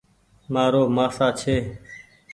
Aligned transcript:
مآرو 0.53 0.83
مآسآ 0.95 1.27
ڇي۔ 1.39 1.55